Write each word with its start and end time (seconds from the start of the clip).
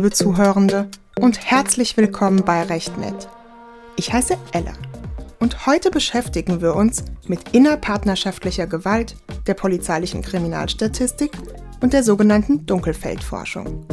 liebe 0.00 0.12
Zuhörende, 0.12 0.88
und 1.20 1.44
herzlich 1.44 1.98
willkommen 1.98 2.42
bei 2.42 2.62
RechtNet. 2.62 3.28
Ich 3.96 4.10
heiße 4.10 4.34
Ella 4.52 4.72
und 5.40 5.66
heute 5.66 5.90
beschäftigen 5.90 6.62
wir 6.62 6.74
uns 6.74 7.04
mit 7.26 7.50
innerpartnerschaftlicher 7.50 8.66
Gewalt, 8.66 9.14
der 9.46 9.52
polizeilichen 9.52 10.22
Kriminalstatistik 10.22 11.32
und 11.82 11.92
der 11.92 12.02
sogenannten 12.02 12.64
Dunkelfeldforschung. 12.64 13.86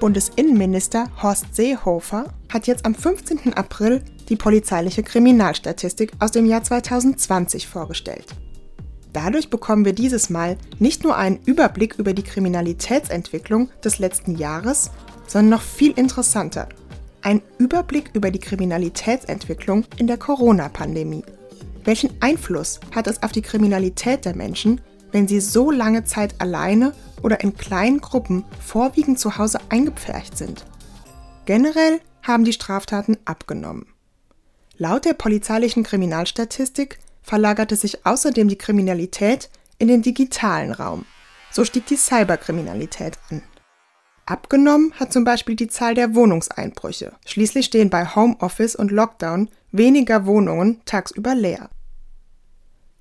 Bundesinnenminister 0.00 1.06
Horst 1.22 1.54
Seehofer 1.54 2.26
hat 2.52 2.66
jetzt 2.66 2.84
am 2.84 2.94
15. 2.94 3.54
April 3.54 4.04
die 4.28 4.36
polizeiliche 4.36 5.02
Kriminalstatistik 5.02 6.12
aus 6.18 6.30
dem 6.30 6.44
Jahr 6.44 6.62
2020 6.62 7.66
vorgestellt. 7.66 8.26
Dadurch 9.12 9.50
bekommen 9.50 9.84
wir 9.84 9.92
dieses 9.92 10.30
Mal 10.30 10.56
nicht 10.78 11.04
nur 11.04 11.16
einen 11.16 11.40
Überblick 11.44 11.98
über 11.98 12.14
die 12.14 12.22
Kriminalitätsentwicklung 12.22 13.68
des 13.84 13.98
letzten 13.98 14.36
Jahres, 14.36 14.90
sondern 15.26 15.50
noch 15.50 15.62
viel 15.62 15.92
interessanter, 15.92 16.68
einen 17.20 17.42
Überblick 17.58 18.10
über 18.14 18.30
die 18.30 18.38
Kriminalitätsentwicklung 18.38 19.84
in 19.98 20.06
der 20.06 20.16
Corona-Pandemie. 20.16 21.24
Welchen 21.84 22.10
Einfluss 22.20 22.80
hat 22.94 23.06
es 23.06 23.22
auf 23.22 23.32
die 23.32 23.42
Kriminalität 23.42 24.24
der 24.24 24.36
Menschen, 24.36 24.80
wenn 25.10 25.28
sie 25.28 25.40
so 25.40 25.70
lange 25.70 26.04
Zeit 26.04 26.40
alleine 26.40 26.92
oder 27.22 27.40
in 27.40 27.56
kleinen 27.56 28.00
Gruppen 28.00 28.44
vorwiegend 28.60 29.18
zu 29.18 29.36
Hause 29.36 29.58
eingepfercht 29.68 30.38
sind? 30.38 30.64
Generell 31.44 32.00
haben 32.22 32.44
die 32.44 32.52
Straftaten 32.52 33.16
abgenommen. 33.24 33.86
Laut 34.78 35.04
der 35.04 35.14
polizeilichen 35.14 35.82
Kriminalstatistik 35.82 36.98
verlagerte 37.22 37.76
sich 37.76 38.04
außerdem 38.04 38.48
die 38.48 38.58
Kriminalität 38.58 39.50
in 39.78 39.88
den 39.88 40.02
digitalen 40.02 40.72
Raum. 40.72 41.04
So 41.50 41.64
stieg 41.64 41.86
die 41.86 41.96
Cyberkriminalität 41.96 43.18
an. 43.30 43.42
Abgenommen 44.26 44.92
hat 44.94 45.12
zum 45.12 45.24
Beispiel 45.24 45.56
die 45.56 45.68
Zahl 45.68 45.94
der 45.94 46.14
Wohnungseinbrüche. 46.14 47.12
Schließlich 47.26 47.66
stehen 47.66 47.90
bei 47.90 48.06
Homeoffice 48.06 48.76
und 48.76 48.90
Lockdown 48.90 49.48
weniger 49.72 50.26
Wohnungen 50.26 50.80
tagsüber 50.84 51.34
leer. 51.34 51.70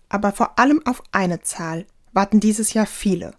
Aber 0.10 0.32
vor 0.32 0.60
allem 0.60 0.86
auf 0.86 1.04
eine 1.12 1.42
Zahl 1.42 1.86
warten 2.12 2.40
dieses 2.40 2.74
Jahr 2.74 2.88
viele. 2.88 3.34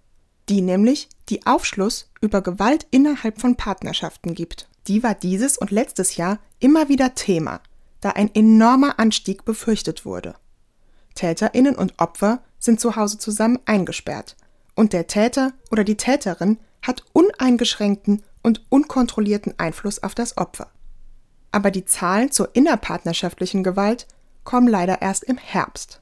Die 0.49 0.61
nämlich, 0.61 1.09
die 1.29 1.45
Aufschluss 1.47 2.11
über 2.21 2.41
Gewalt 2.41 2.87
innerhalb 2.91 3.41
von 3.41 3.57
Partnerschaften 3.57 4.35
gibt. 4.35 4.69
Die 4.87 5.03
war 5.03 5.15
dieses 5.15 5.59
und 5.59 5.71
letztes 5.71 6.17
Jahr 6.17 6.39
immer 6.61 6.89
wieder 6.89 7.15
Thema, 7.15 7.61
da 8.01 8.11
ein 8.11 8.35
enormer 8.35 8.99
Anstieg 8.99 9.45
befürchtet 9.45 10.05
wurde. 10.05 10.35
Täterinnen 11.15 11.77
und 11.77 11.95
Opfer 11.99 12.41
sind 12.59 12.81
zu 12.81 12.97
Hause 12.97 13.19
zusammen 13.19 13.59
eingesperrt 13.67 14.37
und 14.75 14.93
der 14.93 15.07
Täter 15.07 15.53
oder 15.71 15.85
die 15.85 15.97
Täterin 15.97 16.59
hat 16.83 17.05
uneingeschränkten 17.13 18.23
und 18.43 18.65
unkontrollierten 18.69 19.55
Einfluss 19.59 20.03
auf 20.03 20.15
das 20.15 20.37
Opfer. 20.37 20.71
Aber 21.53 21.71
die 21.71 21.85
Zahlen 21.85 22.31
zur 22.31 22.55
innerpartnerschaftlichen 22.55 23.63
Gewalt 23.63 24.07
kommen 24.45 24.67
leider 24.67 25.03
erst 25.03 25.25
im 25.25 25.39
Herbst. 25.39 26.01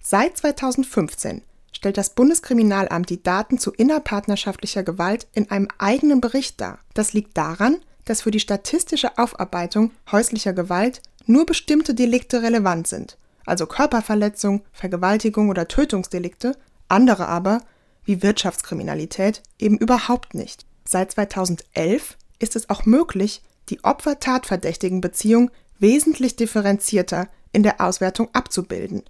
Seit 0.00 0.36
2015 0.36 1.42
stellt 1.72 1.96
das 1.96 2.10
Bundeskriminalamt 2.10 3.08
die 3.10 3.22
Daten 3.22 3.58
zu 3.58 3.72
innerpartnerschaftlicher 3.72 4.82
Gewalt 4.82 5.28
in 5.32 5.50
einem 5.50 5.68
eigenen 5.78 6.20
Bericht 6.20 6.60
dar. 6.60 6.80
Das 6.94 7.12
liegt 7.12 7.36
daran, 7.36 7.76
dass 8.04 8.22
für 8.22 8.30
die 8.32 8.40
statistische 8.40 9.16
Aufarbeitung 9.18 9.92
häuslicher 10.10 10.52
Gewalt 10.52 11.02
nur 11.26 11.46
bestimmte 11.46 11.94
Delikte 11.94 12.42
relevant 12.42 12.88
sind 12.88 13.16
also 13.46 13.66
Körperverletzung, 13.66 14.62
Vergewaltigung 14.72 15.48
oder 15.48 15.68
Tötungsdelikte, 15.68 16.56
andere 16.88 17.28
aber, 17.28 17.62
wie 18.04 18.22
Wirtschaftskriminalität, 18.22 19.42
eben 19.58 19.78
überhaupt 19.78 20.34
nicht. 20.34 20.66
Seit 20.86 21.12
2011 21.12 22.16
ist 22.38 22.56
es 22.56 22.68
auch 22.70 22.84
möglich, 22.84 23.42
die 23.68 23.82
Opfer-Tatverdächtigen 23.84 25.00
Beziehung 25.00 25.50
wesentlich 25.78 26.36
differenzierter 26.36 27.28
in 27.52 27.62
der 27.62 27.80
Auswertung 27.80 28.28
abzubilden. 28.32 29.02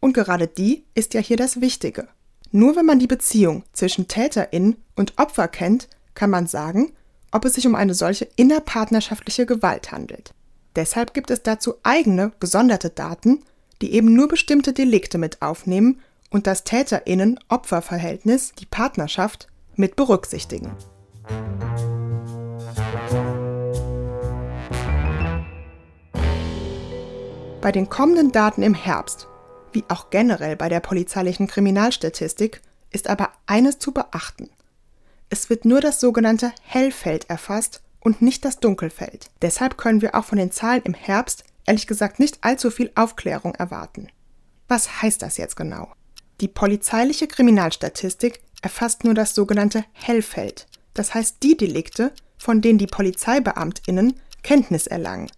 Und 0.00 0.14
gerade 0.14 0.46
die 0.46 0.84
ist 0.94 1.14
ja 1.14 1.20
hier 1.20 1.36
das 1.36 1.60
Wichtige. 1.60 2.08
Nur 2.50 2.76
wenn 2.76 2.86
man 2.86 2.98
die 2.98 3.06
Beziehung 3.06 3.64
zwischen 3.72 4.08
Täterin 4.08 4.76
und 4.96 5.18
Opfer 5.18 5.48
kennt, 5.48 5.88
kann 6.14 6.30
man 6.30 6.46
sagen, 6.46 6.92
ob 7.30 7.44
es 7.44 7.54
sich 7.54 7.66
um 7.66 7.74
eine 7.74 7.94
solche 7.94 8.26
innerpartnerschaftliche 8.36 9.44
Gewalt 9.44 9.92
handelt. 9.92 10.32
Deshalb 10.76 11.12
gibt 11.12 11.30
es 11.30 11.42
dazu 11.42 11.74
eigene, 11.82 12.32
gesonderte 12.40 12.90
Daten, 12.90 13.44
die 13.82 13.92
eben 13.92 14.14
nur 14.14 14.28
bestimmte 14.28 14.72
Delikte 14.72 15.18
mit 15.18 15.42
aufnehmen 15.42 16.00
und 16.30 16.46
das 16.46 16.64
Täterinnen-Opfer-Verhältnis, 16.64 18.52
die 18.58 18.66
Partnerschaft, 18.66 19.48
mit 19.76 19.96
berücksichtigen. 19.96 20.72
Bei 27.60 27.72
den 27.72 27.88
kommenden 27.88 28.32
Daten 28.32 28.62
im 28.62 28.74
Herbst, 28.74 29.26
wie 29.72 29.84
auch 29.88 30.10
generell 30.10 30.56
bei 30.56 30.68
der 30.68 30.80
polizeilichen 30.80 31.46
Kriminalstatistik, 31.46 32.60
ist 32.90 33.08
aber 33.08 33.30
eines 33.46 33.78
zu 33.78 33.92
beachten. 33.92 34.48
Es 35.30 35.50
wird 35.50 35.64
nur 35.64 35.80
das 35.80 36.00
sogenannte 36.00 36.52
Hellfeld 36.62 37.28
erfasst 37.28 37.82
und 38.00 38.22
nicht 38.22 38.44
das 38.44 38.60
Dunkelfeld. 38.60 39.30
Deshalb 39.42 39.76
können 39.76 40.00
wir 40.00 40.14
auch 40.14 40.24
von 40.24 40.38
den 40.38 40.50
Zahlen 40.50 40.82
im 40.84 40.94
Herbst 40.94 41.44
ehrlich 41.68 41.86
gesagt 41.86 42.18
nicht 42.18 42.38
allzu 42.40 42.70
viel 42.70 42.90
Aufklärung 42.94 43.54
erwarten. 43.54 44.08
Was 44.66 45.02
heißt 45.02 45.22
das 45.22 45.36
jetzt 45.36 45.56
genau? 45.56 45.92
Die 46.40 46.48
polizeiliche 46.48 47.28
Kriminalstatistik 47.28 48.40
erfasst 48.62 49.04
nur 49.04 49.14
das 49.14 49.34
sogenannte 49.34 49.84
Hellfeld, 49.92 50.66
das 50.94 51.14
heißt 51.14 51.36
die 51.42 51.56
Delikte, 51.56 52.12
von 52.38 52.60
denen 52.60 52.78
die 52.78 52.86
Polizeibeamtinnen 52.86 54.18
Kenntnis 54.42 54.86
erlangen, 54.86 55.30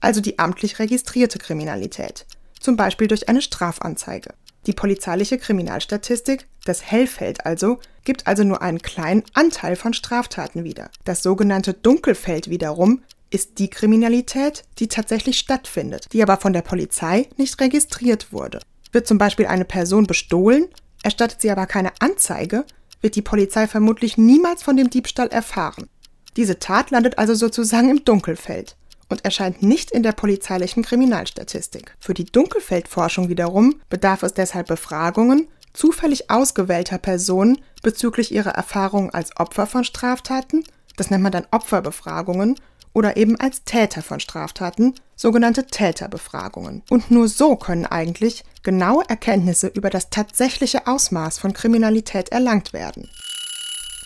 also 0.00 0.20
die 0.20 0.38
amtlich 0.38 0.78
registrierte 0.78 1.38
Kriminalität, 1.38 2.26
zum 2.60 2.76
Beispiel 2.76 3.08
durch 3.08 3.28
eine 3.28 3.42
Strafanzeige. 3.42 4.34
Die 4.66 4.72
polizeiliche 4.72 5.38
Kriminalstatistik, 5.38 6.46
das 6.64 6.82
Hellfeld 6.82 7.44
also, 7.44 7.80
gibt 8.04 8.26
also 8.26 8.44
nur 8.44 8.62
einen 8.62 8.80
kleinen 8.80 9.24
Anteil 9.34 9.76
von 9.76 9.92
Straftaten 9.92 10.64
wieder. 10.64 10.90
Das 11.04 11.22
sogenannte 11.22 11.74
Dunkelfeld 11.74 12.48
wiederum 12.48 13.02
ist 13.34 13.58
die 13.58 13.68
Kriminalität, 13.68 14.62
die 14.78 14.86
tatsächlich 14.86 15.38
stattfindet, 15.38 16.06
die 16.12 16.22
aber 16.22 16.36
von 16.36 16.52
der 16.52 16.62
Polizei 16.62 17.28
nicht 17.36 17.60
registriert 17.60 18.32
wurde. 18.32 18.60
Wird 18.92 19.08
zum 19.08 19.18
Beispiel 19.18 19.46
eine 19.46 19.64
Person 19.64 20.06
bestohlen, 20.06 20.68
erstattet 21.02 21.40
sie 21.40 21.50
aber 21.50 21.66
keine 21.66 21.90
Anzeige, 21.98 22.64
wird 23.00 23.16
die 23.16 23.22
Polizei 23.22 23.66
vermutlich 23.66 24.16
niemals 24.16 24.62
von 24.62 24.76
dem 24.76 24.88
Diebstahl 24.88 25.26
erfahren. 25.28 25.88
Diese 26.36 26.60
Tat 26.60 26.92
landet 26.92 27.18
also 27.18 27.34
sozusagen 27.34 27.90
im 27.90 28.04
Dunkelfeld 28.04 28.76
und 29.08 29.24
erscheint 29.24 29.62
nicht 29.62 29.90
in 29.90 30.04
der 30.04 30.12
polizeilichen 30.12 30.84
Kriminalstatistik. 30.84 31.92
Für 31.98 32.14
die 32.14 32.26
Dunkelfeldforschung 32.26 33.28
wiederum 33.28 33.80
bedarf 33.90 34.22
es 34.22 34.34
deshalb 34.34 34.68
Befragungen 34.68 35.48
zufällig 35.72 36.30
ausgewählter 36.30 36.98
Personen 36.98 37.58
bezüglich 37.82 38.32
ihrer 38.32 38.52
Erfahrungen 38.52 39.10
als 39.10 39.36
Opfer 39.36 39.66
von 39.66 39.82
Straftaten, 39.82 40.62
das 40.96 41.10
nennt 41.10 41.24
man 41.24 41.32
dann 41.32 41.46
Opferbefragungen, 41.50 42.54
oder 42.94 43.18
eben 43.18 43.38
als 43.38 43.64
Täter 43.64 44.00
von 44.02 44.20
Straftaten, 44.20 44.94
sogenannte 45.16 45.66
Täterbefragungen. 45.66 46.82
Und 46.88 47.10
nur 47.10 47.28
so 47.28 47.56
können 47.56 47.84
eigentlich 47.84 48.44
genaue 48.62 49.04
Erkenntnisse 49.08 49.66
über 49.66 49.90
das 49.90 50.08
tatsächliche 50.08 50.86
Ausmaß 50.86 51.38
von 51.38 51.52
Kriminalität 51.52 52.30
erlangt 52.30 52.72
werden. 52.72 53.10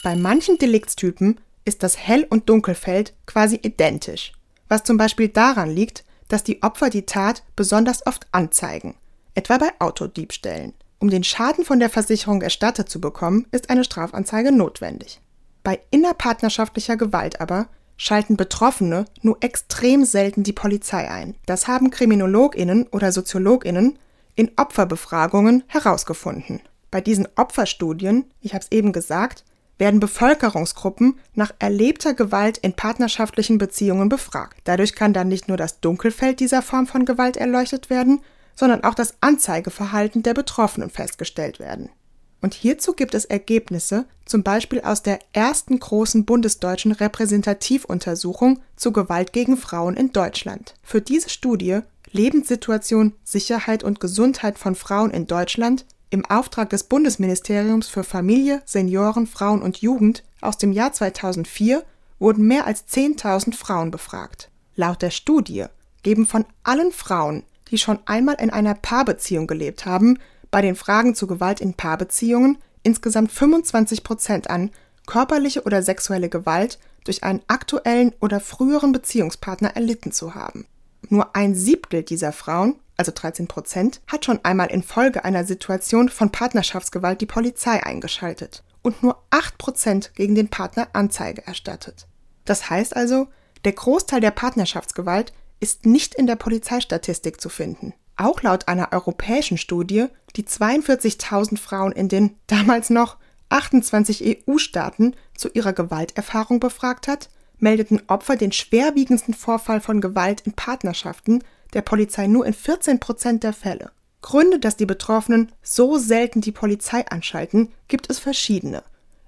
Bei 0.03 0.17
manchen 0.17 0.59
Deliktstypen 0.59 1.39
ist 1.65 1.83
das 1.83 1.99
Hell- 1.99 2.27
und 2.29 2.49
Dunkelfeld 2.49 3.15
quasi 3.27 3.57
identisch, 3.63 4.33
was 4.69 4.85
zum 4.85 4.97
Beispiel 4.97 5.29
daran 5.29 5.71
liegt, 5.71 6.05
dass 6.29 6.45
die 6.45 6.63
Opfer 6.63 6.91
die 6.91 7.07
Tat 7.07 7.43
besonders 7.57 8.07
oft 8.07 8.27
anzeigen, 8.33 8.95
etwa 9.35 9.59
bei 9.59 9.71
Autodiebstählen. 9.79 10.73
Um 10.99 11.11
den 11.11 11.25
Schaden 11.25 11.65
von 11.65 11.79
der 11.79 11.91
Versicherung 11.91 12.43
erstattet 12.43 12.89
zu 12.89 13.01
bekommen, 13.01 13.47
ist 13.53 13.71
eine 13.71 13.85
Strafanzeige 13.85 14.51
notwendig. 14.51 15.21
Bei 15.63 15.81
innerpartnerschaftlicher 15.91 16.97
Gewalt 16.97 17.41
aber 17.41 17.69
schalten 17.99 18.39
Betroffene 18.39 19.05
nur 19.21 19.37
extrem 19.41 20.07
selten 20.07 20.45
die 20.45 20.55
Polizei 20.55 21.11
ein. 21.11 21.35
Das 21.45 21.69
haben 21.69 21.91
Kriminologinnen 21.91 22.87
oder 22.87 23.13
Soziologinnen 23.13 23.99
in 24.35 24.51
Opferbefragungen 24.57 25.65
herausgefunden. 25.67 26.61
Bei 26.91 27.03
diesen 27.03 27.29
Opferstudien, 27.37 28.25
ich 28.41 28.55
habe 28.55 28.65
es 28.65 28.73
eben 28.73 28.93
gesagt, 28.93 29.45
werden 29.77 30.01
Bevölkerungsgruppen 30.01 31.19
nach 31.35 31.53
erlebter 31.59 32.15
Gewalt 32.15 32.59
in 32.59 32.73
partnerschaftlichen 32.73 33.59
Beziehungen 33.59 34.09
befragt. 34.09 34.59
Dadurch 34.65 34.95
kann 34.95 35.13
dann 35.13 35.29
nicht 35.29 35.49
nur 35.49 35.57
das 35.57 35.81
Dunkelfeld 35.81 36.41
dieser 36.41 36.63
Form 36.63 36.87
von 36.87 37.05
Gewalt 37.05 37.37
erleuchtet 37.37 37.91
werden, 37.91 38.21
sondern 38.55 38.83
auch 38.83 38.95
das 38.95 39.15
Anzeigeverhalten 39.21 40.23
der 40.23 40.35
Betroffenen 40.35 40.91
festgestellt 40.91 41.61
werden. 41.61 41.91
Und 42.41 42.55
hierzu 42.55 42.93
gibt 42.93 43.15
es 43.15 43.25
Ergebnisse, 43.25 44.07
zum 44.25 44.43
Beispiel 44.43 44.81
aus 44.81 45.03
der 45.03 45.19
ersten 45.33 45.79
großen 45.81 46.25
bundesdeutschen 46.25 46.93
Repräsentativuntersuchung 46.93 48.61
zu 48.77 48.93
Gewalt 48.93 49.33
gegen 49.33 49.57
Frauen 49.57 49.97
in 49.97 50.13
Deutschland. 50.13 50.75
Für 50.83 51.01
diese 51.01 51.31
Studie 51.31 51.81
Lebenssituation, 52.11 53.13
Sicherheit 53.25 53.83
und 53.83 54.01
Gesundheit 54.01 54.59
von 54.59 54.75
Frauen 54.75 55.11
in 55.11 55.27
Deutschland 55.27 55.85
im 56.11 56.25
Auftrag 56.25 56.71
des 56.71 56.85
Bundesministeriums 56.85 57.89
für 57.89 58.03
Familie, 58.03 58.63
Senioren, 58.65 59.27
Frauen 59.27 59.63
und 59.63 59.79
Jugend 59.79 60.25
aus 60.41 60.57
dem 60.57 60.73
Jahr 60.73 60.93
2004 60.93 61.85
wurden 62.19 62.47
mehr 62.47 62.67
als 62.67 62.87
10.000 62.89 63.55
Frauen 63.55 63.91
befragt. 63.91 64.51
Laut 64.75 65.03
der 65.03 65.11
Studie 65.11 65.67
geben 66.03 66.27
von 66.27 66.47
allen 66.63 66.93
Frauen, 66.93 67.45
die 67.71 67.79
schon 67.79 67.99
einmal 68.07 68.37
in 68.37 68.51
einer 68.51 68.75
Paarbeziehung 68.75 69.47
gelebt 69.47 69.85
haben, 69.85 70.19
bei 70.51 70.63
den 70.63 70.77
Fragen 70.77 71.15
zu 71.15 71.27
Gewalt 71.27 71.61
in 71.61 71.75
Paarbeziehungen 71.75 72.59
insgesamt 72.83 73.33
25 73.33 74.03
Prozent 74.03 74.51
an, 74.51 74.71
körperliche 75.07 75.63
oder 75.65 75.83
sexuelle 75.83 76.29
Gewalt 76.29 76.79
durch 77.05 77.25
einen 77.25 77.43
aktuellen 77.49 78.15
oder 78.21 78.41
früheren 78.41 78.93
Beziehungspartner 78.93 79.71
erlitten 79.75 80.13
zu 80.13 80.35
haben. 80.35 80.67
Nur 81.09 81.35
ein 81.35 81.55
Siebtel 81.55 82.03
dieser 82.03 82.33
Frauen, 82.33 82.77
also 82.97 83.13
13 83.15 83.47
Prozent, 83.47 84.01
hat 84.07 84.25
schon 84.25 84.45
einmal 84.45 84.71
infolge 84.71 85.25
einer 85.25 85.45
Situation 85.45 86.09
von 86.09 86.31
Partnerschaftsgewalt 86.31 87.21
die 87.21 87.27
Polizei 87.27 87.83
eingeschaltet 87.83 88.63
und 88.83 89.03
nur 89.03 89.23
8 89.31 89.59
Prozent 89.59 90.13
gegen 90.15 90.35
den 90.35 90.49
Partner 90.49 90.89
Anzeige 90.93 91.47
erstattet. 91.47 92.07
Das 92.45 92.69
heißt 92.69 92.97
also, 92.97 93.29
der 93.65 93.73
Großteil 93.73 94.21
der 94.21 94.31
Partnerschaftsgewalt 94.31 95.33
ist 95.61 95.87
nicht 95.87 96.15
in 96.15 96.27
der 96.27 96.37
Polizeistatistik 96.37 97.41
zu 97.41 97.49
finden. 97.49 97.95
Auch 98.19 98.43
laut 98.43 98.67
einer 98.67 98.93
europäischen 98.93 99.57
Studie, 99.59 100.07
die 100.37 100.45
42.000 100.45 101.57
Frauen 101.57 101.93
in 101.93 102.09
den 102.09 102.37
damals 102.47 102.91
noch 102.91 103.17
28 103.49 104.45
EU-Staaten 104.47 105.17
zu 105.35 105.49
ihrer 105.49 105.73
Gewalterfahrung 105.73 106.61
befragt 106.61 107.09
hat, 107.09 107.31
meldeten 107.59 108.03
Opfer 108.09 108.37
den 108.37 108.53
schwerwiegendsten 108.53 109.35
Vorfall 109.35 109.81
von 109.81 110.01
Gewalt 110.01 110.43
in 110.43 110.53
Partnerschaften 110.53 111.43
der 111.73 111.83
Polizei 111.83 112.27
nur 112.27 112.45
in 112.45 112.55
14 112.55 113.01
Prozent 113.01 113.43
der 113.43 113.53
Fälle. 113.53 113.91
Gründe, 114.21 114.59
dass 114.59 114.77
die 114.77 114.87
Betroffenen 114.87 115.53
so 115.63 115.97
selten 115.97 116.41
die 116.41 116.53
Polizei 116.53 117.07
anschalten, 117.07 117.73
gibt 117.87 118.11
es 118.11 118.19
verschiedene. 118.19 118.83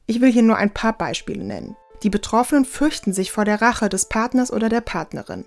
Ich 0.06 0.20
will 0.20 0.32
hier 0.32 0.42
nur 0.42 0.56
ein 0.56 0.74
paar 0.74 0.96
Beispiele 0.96 1.44
nennen. 1.44 1.76
Die 2.02 2.10
Betroffenen 2.10 2.64
fürchten 2.64 3.12
sich 3.12 3.30
vor 3.30 3.44
der 3.44 3.62
Rache 3.62 3.88
des 3.88 4.06
Partners 4.06 4.52
oder 4.52 4.68
der 4.68 4.80
Partnerin. 4.80 5.44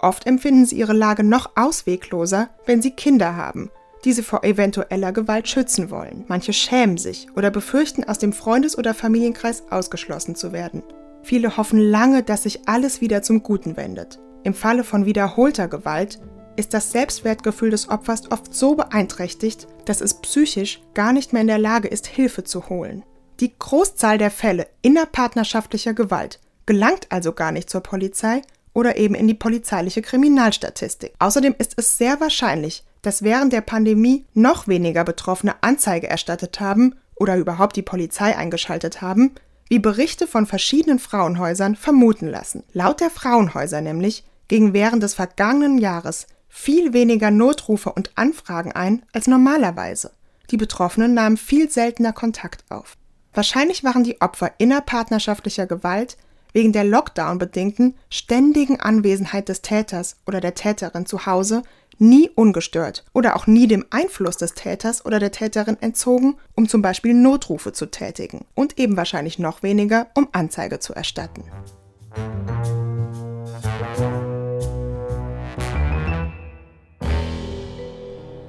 Oft 0.00 0.26
empfinden 0.26 0.64
sie 0.64 0.76
ihre 0.76 0.92
Lage 0.92 1.24
noch 1.24 1.50
auswegloser, 1.56 2.50
wenn 2.66 2.82
sie 2.82 2.92
Kinder 2.92 3.36
haben, 3.36 3.70
die 4.04 4.12
sie 4.12 4.22
vor 4.22 4.44
eventueller 4.44 5.12
Gewalt 5.12 5.48
schützen 5.48 5.90
wollen. 5.90 6.24
Manche 6.28 6.52
schämen 6.52 6.98
sich 6.98 7.26
oder 7.36 7.50
befürchten, 7.50 8.04
aus 8.04 8.18
dem 8.18 8.32
Freundes- 8.32 8.78
oder 8.78 8.94
Familienkreis 8.94 9.64
ausgeschlossen 9.70 10.34
zu 10.34 10.52
werden. 10.52 10.82
Viele 11.22 11.56
hoffen 11.56 11.80
lange, 11.80 12.22
dass 12.22 12.44
sich 12.44 12.68
alles 12.68 13.00
wieder 13.00 13.22
zum 13.22 13.42
Guten 13.42 13.76
wendet. 13.76 14.18
Im 14.44 14.54
Falle 14.54 14.84
von 14.84 15.04
wiederholter 15.04 15.68
Gewalt 15.68 16.20
ist 16.56 16.74
das 16.74 16.90
Selbstwertgefühl 16.92 17.70
des 17.70 17.88
Opfers 17.88 18.30
oft 18.30 18.54
so 18.54 18.74
beeinträchtigt, 18.74 19.66
dass 19.84 20.00
es 20.00 20.14
psychisch 20.14 20.80
gar 20.94 21.12
nicht 21.12 21.32
mehr 21.32 21.42
in 21.42 21.48
der 21.48 21.58
Lage 21.58 21.88
ist, 21.88 22.06
Hilfe 22.06 22.44
zu 22.44 22.68
holen. 22.68 23.04
Die 23.40 23.56
Großzahl 23.56 24.18
der 24.18 24.30
Fälle 24.30 24.66
innerpartnerschaftlicher 24.82 25.94
Gewalt 25.94 26.40
gelangt 26.66 27.06
also 27.10 27.32
gar 27.32 27.50
nicht 27.50 27.70
zur 27.70 27.80
Polizei, 27.80 28.42
oder 28.72 28.96
eben 28.96 29.14
in 29.14 29.26
die 29.26 29.34
polizeiliche 29.34 30.02
Kriminalstatistik. 30.02 31.12
Außerdem 31.18 31.54
ist 31.58 31.74
es 31.76 31.98
sehr 31.98 32.20
wahrscheinlich, 32.20 32.84
dass 33.02 33.22
während 33.22 33.52
der 33.52 33.60
Pandemie 33.60 34.24
noch 34.34 34.68
weniger 34.68 35.04
Betroffene 35.04 35.54
Anzeige 35.62 36.08
erstattet 36.08 36.60
haben 36.60 36.94
oder 37.14 37.36
überhaupt 37.36 37.76
die 37.76 37.82
Polizei 37.82 38.36
eingeschaltet 38.36 39.02
haben, 39.02 39.32
wie 39.68 39.78
Berichte 39.78 40.26
von 40.26 40.46
verschiedenen 40.46 40.98
Frauenhäusern 40.98 41.76
vermuten 41.76 42.28
lassen. 42.28 42.64
Laut 42.72 43.00
der 43.00 43.10
Frauenhäuser 43.10 43.80
nämlich 43.80 44.24
gingen 44.48 44.72
während 44.72 45.02
des 45.02 45.14
vergangenen 45.14 45.78
Jahres 45.78 46.26
viel 46.48 46.92
weniger 46.92 47.30
Notrufe 47.30 47.92
und 47.92 48.10
Anfragen 48.16 48.72
ein 48.72 49.02
als 49.12 49.26
normalerweise. 49.26 50.12
Die 50.50 50.56
Betroffenen 50.56 51.12
nahmen 51.12 51.36
viel 51.36 51.70
seltener 51.70 52.12
Kontakt 52.12 52.64
auf. 52.70 52.96
Wahrscheinlich 53.34 53.84
waren 53.84 54.04
die 54.04 54.20
Opfer 54.22 54.52
innerpartnerschaftlicher 54.58 55.66
Gewalt 55.66 56.16
wegen 56.58 56.72
der 56.72 56.82
Lockdown-bedingten 56.82 57.94
ständigen 58.10 58.80
Anwesenheit 58.80 59.48
des 59.48 59.62
Täters 59.62 60.16
oder 60.26 60.40
der 60.40 60.54
Täterin 60.54 61.06
zu 61.06 61.24
Hause 61.24 61.62
nie 61.98 62.30
ungestört 62.34 63.04
oder 63.12 63.36
auch 63.36 63.46
nie 63.46 63.68
dem 63.68 63.86
Einfluss 63.90 64.38
des 64.38 64.54
Täters 64.54 65.06
oder 65.06 65.20
der 65.20 65.30
Täterin 65.30 65.76
entzogen, 65.80 66.34
um 66.56 66.68
zum 66.68 66.82
Beispiel 66.82 67.14
Notrufe 67.14 67.72
zu 67.72 67.86
tätigen 67.86 68.44
und 68.56 68.76
eben 68.76 68.96
wahrscheinlich 68.96 69.38
noch 69.38 69.62
weniger, 69.62 70.08
um 70.16 70.26
Anzeige 70.32 70.80
zu 70.80 70.94
erstatten. 70.94 71.44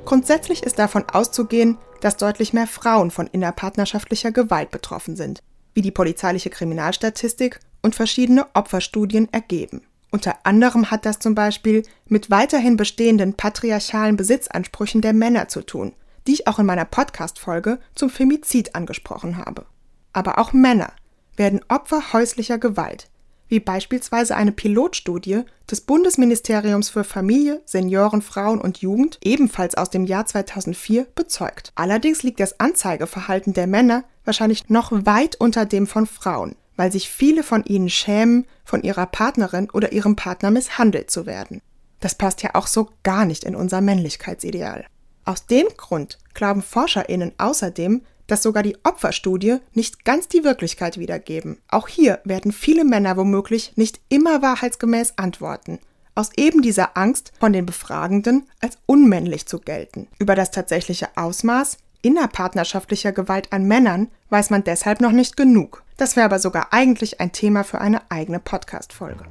Grundsätzlich 0.06 0.64
ist 0.64 0.80
davon 0.80 1.04
auszugehen, 1.12 1.78
dass 2.02 2.18
deutlich 2.18 2.54
mehr 2.54 2.66
Frauen 2.66 3.12
von 3.12 3.28
innerpartnerschaftlicher 3.28 4.32
Gewalt 4.32 4.72
betroffen 4.72 5.16
sind, 5.16 5.44
wie 5.76 5.84
die 5.84 5.92
polizeiliche 5.92 6.50
Kriminalstatistik 6.50 7.60
und 7.82 7.96
verschiedene 7.96 8.48
Opferstudien 8.54 9.32
ergeben. 9.32 9.82
Unter 10.12 10.38
anderem 10.44 10.90
hat 10.90 11.06
das 11.06 11.20
zum 11.20 11.36
Beispiel 11.36 11.84
mit 12.08 12.32
weiterhin 12.32 12.78
bestehenden 12.78 13.36
patriarchalen 13.36 14.18
Besitzansprüchen 14.18 15.02
der 15.02 15.14
Männer 15.14 15.48
zu 15.48 15.62
tun, 15.62 15.94
die 16.26 16.34
ich 16.34 16.48
auch 16.48 16.60
in 16.60 16.66
meiner 16.66 16.86
Podcast-Folge 16.86 17.80
zum 17.94 18.10
Femizid 18.10 18.76
angesprochen 18.76 19.38
habe. 19.38 19.66
Aber 20.12 20.40
auch 20.40 20.52
Männer 20.52 20.92
werden 21.36 21.62
Opfer 21.70 22.12
häuslicher 22.12 22.58
Gewalt, 22.58 23.08
wie 23.48 23.60
beispielsweise 23.60 24.36
eine 24.36 24.52
Pilotstudie 24.52 25.44
des 25.70 25.82
Bundesministeriums 25.82 26.90
für 26.90 27.04
Familie, 27.04 27.62
Senioren, 27.66 28.24
Frauen 28.24 28.60
und 28.60 28.80
Jugend, 28.80 29.20
ebenfalls 29.24 29.76
aus 29.76 29.92
dem 29.92 30.06
Jahr 30.06 30.26
2004, 30.26 31.06
bezeugt. 31.14 31.72
Allerdings 31.76 32.24
liegt 32.24 32.40
das 32.40 32.60
Anzeigeverhalten 32.60 33.54
der 33.54 33.68
Männer 33.68 34.04
wahrscheinlich 34.26 34.70
noch 34.70 34.92
weit 34.92 35.36
unter 35.36 35.66
dem 35.66 35.86
von 35.86 36.08
Frauen 36.08 36.56
weil 36.80 36.94
sich 36.94 37.10
viele 37.10 37.44
von 37.44 37.66
ihnen 37.66 37.90
schämen, 37.90 38.46
von 38.64 38.84
ihrer 38.84 39.06
Partnerin 39.06 39.70
oder 39.70 39.92
ihrem 39.92 40.16
Partner 40.16 40.50
misshandelt 40.50 41.12
zu 41.12 41.26
werden. 41.26 41.62
Das 42.00 42.16
passt 42.16 42.42
ja 42.42 42.52
auch 42.54 42.68
so 42.68 42.88
gar 43.04 43.26
nicht 43.26 43.44
in 43.44 43.54
unser 43.54 43.82
Männlichkeitsideal. 43.82 44.86
Aus 45.26 45.46
dem 45.46 45.68
Grund 45.76 46.20
glauben 46.34 46.62
Forscherinnen 46.62 47.34
außerdem, 47.38 48.04
dass 48.28 48.44
sogar 48.44 48.64
die 48.64 48.78
Opferstudie 48.86 49.58
nicht 49.74 50.06
ganz 50.06 50.30
die 50.30 50.46
Wirklichkeit 50.46 50.98
wiedergeben. 50.98 51.58
Auch 51.68 51.90
hier 51.90 52.22
werden 52.24 52.54
viele 52.54 52.86
Männer 52.86 53.18
womöglich 53.18 53.74
nicht 53.76 54.00
immer 54.08 54.42
wahrheitsgemäß 54.42 55.18
antworten, 55.18 55.80
aus 56.16 56.30
eben 56.38 56.62
dieser 56.62 56.96
Angst, 56.96 57.34
von 57.42 57.52
den 57.52 57.66
Befragenden 57.66 58.48
als 58.62 58.78
unmännlich 58.86 59.48
zu 59.48 59.60
gelten. 59.60 60.08
Über 60.18 60.34
das 60.34 60.52
tatsächliche 60.52 61.10
Ausmaß 61.18 61.78
innerpartnerschaftlicher 62.02 63.12
Gewalt 63.12 63.52
an 63.52 63.66
Männern 63.66 64.10
weiß 64.30 64.50
man 64.50 64.64
deshalb 64.64 65.02
noch 65.02 65.12
nicht 65.12 65.38
genug. 65.38 65.84
Das 65.98 66.16
wäre 66.16 66.26
aber 66.26 66.40
sogar 66.40 66.72
eigentlich 66.72 67.20
ein 67.20 67.32
Thema 67.32 67.64
für 67.64 67.82
eine 67.82 68.10
eigene 68.10 68.40
Podcast-Folge. 68.40 69.26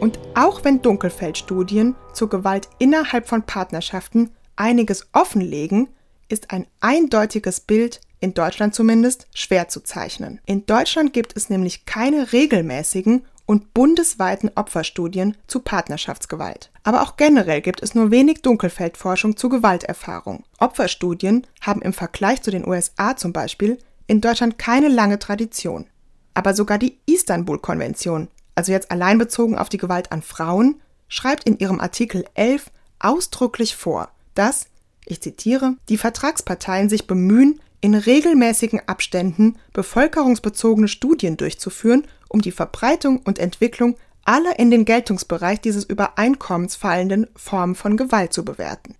Und 0.00 0.18
auch 0.34 0.64
wenn 0.64 0.82
Dunkelfeldstudien 0.82 1.94
zur 2.12 2.28
Gewalt 2.28 2.68
innerhalb 2.80 3.28
von 3.28 3.44
Partnerschaften 3.44 4.30
einiges 4.56 5.08
offenlegen, 5.12 5.88
ist 6.28 6.50
ein 6.50 6.66
eindeutiges 6.80 7.60
Bild, 7.60 8.00
in 8.18 8.34
Deutschland 8.34 8.74
zumindest, 8.74 9.26
schwer 9.34 9.68
zu 9.68 9.80
zeichnen. 9.80 10.40
In 10.46 10.64
Deutschland 10.66 11.12
gibt 11.12 11.36
es 11.36 11.50
nämlich 11.50 11.86
keine 11.86 12.32
regelmäßigen 12.32 13.24
und 13.52 13.74
bundesweiten 13.74 14.50
Opferstudien 14.54 15.36
zu 15.46 15.60
Partnerschaftsgewalt. 15.60 16.70
Aber 16.84 17.02
auch 17.02 17.18
generell 17.18 17.60
gibt 17.60 17.82
es 17.82 17.94
nur 17.94 18.10
wenig 18.10 18.40
Dunkelfeldforschung 18.40 19.36
zu 19.36 19.50
Gewalterfahrung. 19.50 20.44
Opferstudien 20.58 21.46
haben 21.60 21.82
im 21.82 21.92
Vergleich 21.92 22.40
zu 22.40 22.50
den 22.50 22.66
USA 22.66 23.14
zum 23.14 23.34
Beispiel 23.34 23.76
in 24.06 24.22
Deutschland 24.22 24.58
keine 24.58 24.88
lange 24.88 25.18
Tradition. 25.18 25.86
Aber 26.32 26.54
sogar 26.54 26.78
die 26.78 26.96
Istanbul-Konvention, 27.04 28.28
also 28.54 28.72
jetzt 28.72 28.90
allein 28.90 29.18
bezogen 29.18 29.58
auf 29.58 29.68
die 29.68 29.76
Gewalt 29.76 30.12
an 30.12 30.22
Frauen, 30.22 30.80
schreibt 31.08 31.44
in 31.44 31.58
ihrem 31.58 31.78
Artikel 31.78 32.24
11 32.32 32.70
ausdrücklich 33.00 33.76
vor, 33.76 34.08
dass, 34.34 34.64
ich 35.04 35.20
zitiere, 35.20 35.74
die 35.90 35.98
Vertragsparteien 35.98 36.88
sich 36.88 37.06
bemühen, 37.06 37.60
in 37.82 37.94
regelmäßigen 37.94 38.80
Abständen 38.86 39.56
bevölkerungsbezogene 39.74 40.88
Studien 40.88 41.36
durchzuführen, 41.36 42.06
um 42.32 42.40
die 42.40 42.52
Verbreitung 42.52 43.18
und 43.18 43.38
Entwicklung 43.38 43.96
aller 44.24 44.58
in 44.58 44.70
den 44.70 44.84
Geltungsbereich 44.84 45.60
dieses 45.60 45.84
Übereinkommens 45.84 46.76
fallenden 46.76 47.28
Formen 47.36 47.74
von 47.74 47.96
Gewalt 47.96 48.32
zu 48.32 48.44
bewerten. 48.44 48.94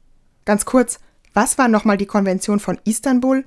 Ganz 0.45 0.65
kurz, 0.65 0.99
was 1.35 1.59
war 1.59 1.69
nochmal 1.69 1.97
die 1.97 2.07
Konvention 2.07 2.61
von 2.61 2.79
Istanbul? 2.85 3.45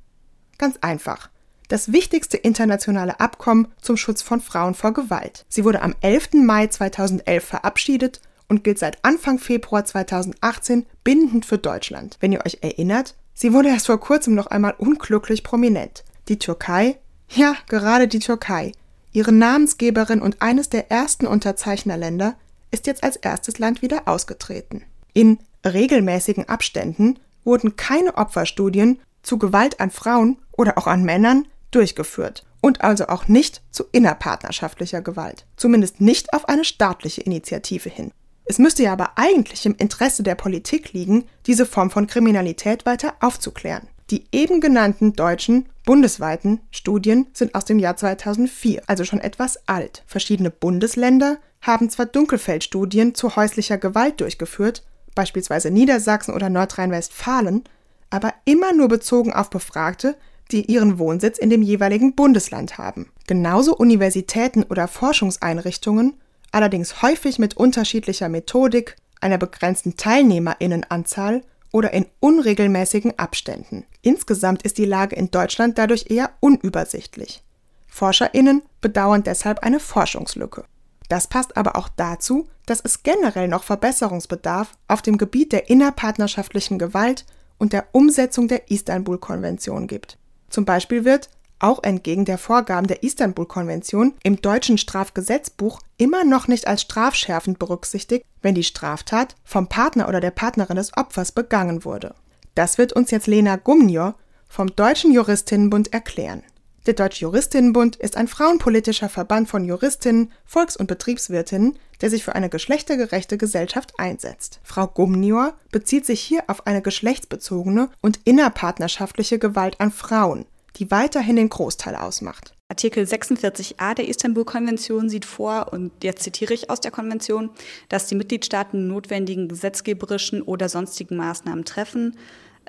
Ganz 0.58 0.78
einfach. 0.82 1.30
Das 1.68 1.92
wichtigste 1.92 2.38
internationale 2.38 3.20
Abkommen 3.20 3.68
zum 3.82 3.98
Schutz 3.98 4.22
von 4.22 4.40
Frauen 4.40 4.76
vor 4.76 4.94
Gewalt. 4.94 5.46
Sie 5.50 5.64
wurde 5.66 5.82
am 5.82 5.96
11. 6.02 6.34
Mai 6.34 6.68
2011 6.68 7.44
verabschiedet 7.44 8.22
und 8.48 8.64
gilt 8.64 8.80
seit 8.80 9.04
Anfang 9.04 9.40
Februar 9.40 9.84
2018 9.84 10.86
bindend 11.04 11.46
für 11.46 11.58
Deutschland. 11.58 12.18
Wenn 12.20 12.32
ihr 12.32 12.46
euch 12.46 12.60
erinnert, 12.62 13.16
Sie 13.38 13.52
wurde 13.52 13.68
erst 13.68 13.88
vor 13.88 14.00
kurzem 14.00 14.34
noch 14.34 14.48
einmal 14.48 14.76
unglücklich 14.78 15.44
prominent. 15.44 16.06
Die 16.30 16.40
Türkei? 16.40 16.98
Ja, 17.30 17.56
gerade 17.68 18.08
die 18.08 18.20
Türkei. 18.20 18.72
Ihre 19.16 19.32
Namensgeberin 19.32 20.22
und 20.22 20.42
eines 20.42 20.68
der 20.68 20.92
ersten 20.92 21.26
Unterzeichnerländer 21.26 22.36
ist 22.70 22.86
jetzt 22.86 23.02
als 23.02 23.16
erstes 23.16 23.60
Land 23.60 23.82
wieder 23.82 24.10
ausgetreten. 24.10 24.84
In 25.14 25.40
regelmäßigen 25.66 26.50
Abständen 26.50 27.18
wurden 27.46 27.78
keine 27.78 28.18
Opferstudien 28.18 29.00
zu 29.24 29.40
Gewalt 29.40 29.80
an 29.80 29.90
Frauen 29.90 30.38
oder 30.52 30.78
auch 30.78 30.86
an 30.86 31.04
Männern 31.04 31.48
durchgeführt 31.72 32.46
und 32.60 32.82
also 32.82 33.08
auch 33.08 33.30
nicht 33.30 33.62
zu 33.72 33.86
innerpartnerschaftlicher 33.94 35.02
Gewalt, 35.02 35.46
zumindest 35.56 36.02
nicht 36.02 36.34
auf 36.34 36.50
eine 36.50 36.66
staatliche 36.66 37.22
Initiative 37.22 37.88
hin. 37.88 38.12
Es 38.44 38.60
müsste 38.60 38.84
ja 38.84 38.92
aber 38.92 39.18
eigentlich 39.18 39.66
im 39.66 39.76
Interesse 39.78 40.24
der 40.24 40.36
Politik 40.36 40.92
liegen, 40.92 41.24
diese 41.46 41.66
Form 41.66 41.90
von 41.90 42.08
Kriminalität 42.08 42.86
weiter 42.86 43.14
aufzuklären. 43.22 43.88
Die 44.12 44.26
eben 44.32 44.62
genannten 44.62 45.14
deutschen 45.14 45.66
bundesweiten 45.84 46.60
Studien 46.72 47.28
sind 47.34 47.56
aus 47.56 47.66
dem 47.66 47.80
Jahr 47.80 47.98
2004, 47.98 48.84
also 48.86 49.04
schon 49.04 49.20
etwas 49.20 49.68
alt. 49.68 50.04
Verschiedene 50.06 50.52
Bundesländer 50.52 51.38
haben 51.62 51.90
zwar 51.90 52.06
Dunkelfeldstudien 52.06 53.16
zu 53.16 53.36
häuslicher 53.36 53.78
Gewalt 53.78 54.22
durchgeführt, 54.22 54.84
beispielsweise 55.16 55.72
Niedersachsen 55.72 56.36
oder 56.36 56.50
Nordrhein-Westfalen, 56.50 57.64
aber 58.12 58.34
immer 58.46 58.74
nur 58.74 58.90
bezogen 58.90 59.34
auf 59.34 59.50
Befragte, 59.50 60.16
die 60.52 60.66
ihren 60.72 61.00
Wohnsitz 61.00 61.40
in 61.40 61.50
dem 61.50 61.64
jeweiligen 61.64 62.14
Bundesland 62.14 62.78
haben. 62.78 63.12
Genauso 63.26 63.76
Universitäten 63.76 64.64
oder 64.64 64.88
Forschungseinrichtungen, 64.88 66.14
allerdings 66.52 67.02
häufig 67.02 67.40
mit 67.40 67.58
unterschiedlicher 67.58 68.30
Methodik, 68.30 68.96
einer 69.22 69.40
begrenzten 69.40 69.98
Teilnehmerinnenanzahl 69.98 71.42
oder 71.76 71.92
in 71.92 72.06
unregelmäßigen 72.22 73.20
Abständen. 73.20 73.86
Insgesamt 74.02 74.64
ist 74.64 74.78
die 74.78 74.86
Lage 74.86 75.18
in 75.18 75.30
Deutschland 75.30 75.78
dadurch 75.78 76.06
eher 76.10 76.30
unübersichtlich. 76.40 77.44
Forscherinnen 77.86 78.62
bedauern 78.80 79.24
deshalb 79.24 79.60
eine 79.60 79.82
Forschungslücke. 79.82 80.64
Das 81.10 81.28
passt 81.28 81.58
aber 81.58 81.76
auch 81.76 81.90
dazu, 81.90 82.48
dass 82.66 82.80
es 82.80 83.04
generell 83.04 83.50
noch 83.50 83.64
Verbesserungsbedarf 83.64 84.72
auf 84.88 85.02
dem 85.02 85.18
Gebiet 85.18 85.52
der 85.52 85.70
innerpartnerschaftlichen 85.70 86.80
Gewalt 86.80 87.26
und 87.58 87.74
der 87.74 87.88
Umsetzung 87.92 88.48
der 88.48 88.72
Istanbul-Konvention 88.72 89.88
gibt. 89.88 90.18
Zum 90.48 90.64
Beispiel 90.64 91.04
wird, 91.04 91.30
auch 91.60 91.84
entgegen 91.84 92.26
der 92.26 92.38
Vorgaben 92.38 92.88
der 92.88 93.04
Istanbul-Konvention, 93.04 94.14
im 94.24 94.42
deutschen 94.42 94.78
Strafgesetzbuch 94.78 95.80
immer 95.98 96.24
noch 96.24 96.48
nicht 96.48 96.68
als 96.68 96.82
strafschärfend 96.82 97.60
berücksichtigt, 97.60 98.26
wenn 98.42 98.56
die 98.56 98.64
Straftat 98.64 99.36
vom 99.44 99.68
Partner 99.68 100.08
oder 100.08 100.20
der 100.20 100.32
Partnerin 100.32 100.78
des 100.78 100.96
Opfers 100.98 101.32
begangen 101.32 101.86
wurde. 101.86 102.14
Das 102.56 102.78
wird 102.78 102.94
uns 102.94 103.12
jetzt 103.12 103.28
Lena 103.28 103.56
Gumnior 103.58 104.16
vom 104.48 104.76
Deutschen 104.76 105.12
Juristinnenbund 105.12 105.94
erklären. 105.94 106.44
Der 106.86 106.94
Deutsche 106.94 107.22
Juristinnenbund 107.22 107.96
ist 107.96 108.16
ein 108.16 108.28
frauenpolitischer 108.28 109.10
Verband 109.10 109.50
von 109.50 109.66
Juristinnen, 109.66 110.32
Volks- 110.46 110.78
und 110.78 110.86
Betriebswirtinnen, 110.86 111.80
der 112.02 112.12
sich 112.12 112.24
für 112.24 112.36
eine 112.36 112.50
geschlechtergerechte 112.50 113.38
Gesellschaft 113.40 113.94
einsetzt. 113.98 114.60
Frau 114.64 114.86
Gumnior 114.86 115.56
bezieht 115.72 116.06
sich 116.06 116.22
hier 116.22 116.44
auf 116.48 116.68
eine 116.68 116.84
geschlechtsbezogene 116.84 117.90
und 118.02 118.20
innerpartnerschaftliche 118.26 119.40
Gewalt 119.40 119.82
an 119.82 119.92
Frauen, 119.92 120.46
die 120.78 120.92
weiterhin 120.92 121.36
den 121.36 121.50
Großteil 121.50 121.96
ausmacht. 121.96 122.54
Artikel 122.68 123.04
46a 123.04 123.94
der 123.94 124.08
Istanbul-Konvention 124.08 125.08
sieht 125.08 125.26
vor, 125.26 125.72
und 125.72 125.92
jetzt 126.04 126.24
zitiere 126.24 126.54
ich 126.54 126.70
aus 126.70 126.82
der 126.82 126.92
Konvention, 126.92 127.52
dass 127.90 128.08
die 128.08 128.16
Mitgliedstaaten 128.16 128.88
notwendigen 128.88 129.48
gesetzgeberischen 129.48 130.42
oder 130.42 130.68
sonstigen 130.68 131.16
Maßnahmen 131.16 131.66
treffen, 131.66 132.18